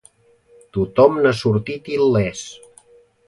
Tothom 0.77 1.19
n'ha 1.25 1.33
sortit 1.41 1.91
il·lès. 1.99 2.43